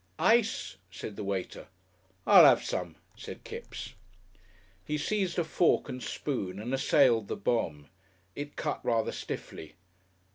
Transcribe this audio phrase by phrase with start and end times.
[0.17, 1.67] "Ice," said the waiter.
[2.25, 3.93] "I'll 'ave some," said Kipps.
[4.83, 7.87] He seized a fork and spoon and assailed the bombe.
[8.35, 9.75] It cut rather stiffly.